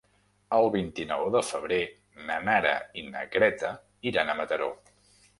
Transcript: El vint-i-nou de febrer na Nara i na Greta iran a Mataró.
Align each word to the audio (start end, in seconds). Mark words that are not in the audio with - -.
El 0.57 0.67
vint-i-nou 0.75 1.25
de 1.35 1.41
febrer 1.49 1.77
na 2.29 2.37
Nara 2.47 2.71
i 3.01 3.03
na 3.09 3.21
Greta 3.35 3.69
iran 4.13 4.33
a 4.33 4.37
Mataró. 4.41 4.71